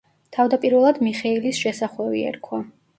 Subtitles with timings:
[0.37, 2.67] თავდაპირველად მიხეილის შესახვევი ერქვა.